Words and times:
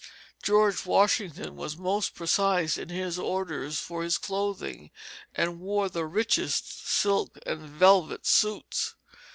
George 0.41 0.83
Washington 0.87 1.55
was 1.55 1.77
most 1.77 2.15
precise 2.15 2.75
in 2.75 2.89
his 2.89 3.19
orders 3.19 3.77
for 3.77 4.01
his 4.01 4.17
clothing, 4.17 4.89
and 5.35 5.59
wore 5.59 5.89
the 5.89 6.07
richest 6.07 6.87
silk 6.87 7.37
and 7.45 7.61
velvet 7.69 8.25
suits. 8.25 8.95